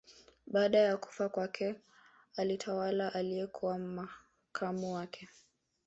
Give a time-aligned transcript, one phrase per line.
[0.47, 1.75] Baada ya kufa kwake
[2.35, 5.27] alitawala aliyekuwa makamu wake